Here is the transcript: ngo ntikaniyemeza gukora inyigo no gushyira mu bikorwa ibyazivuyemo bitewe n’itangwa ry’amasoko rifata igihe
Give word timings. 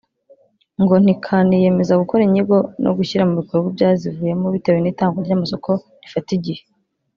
ngo 0.81 0.93
ntikaniyemeza 1.03 1.99
gukora 2.01 2.21
inyigo 2.27 2.57
no 2.83 2.91
gushyira 2.97 3.23
mu 3.29 3.33
bikorwa 3.41 3.67
ibyazivuyemo 3.71 4.45
bitewe 4.55 4.79
n’itangwa 4.81 5.19
ry’amasoko 5.25 5.71
rifata 6.01 6.31
igihe 6.37 6.61